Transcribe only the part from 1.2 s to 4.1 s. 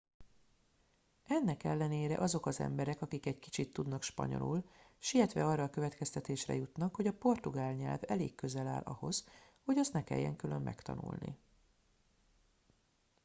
ennek ellenére azok az emberek akik egy kicsit tudnak